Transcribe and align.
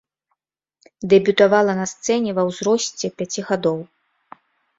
Дэбютавала 1.11 1.75
на 1.81 1.85
сцэне 1.91 2.29
ва 2.39 2.43
ўзросце 2.49 3.05
пяці 3.21 3.41
гадоў. 3.53 3.79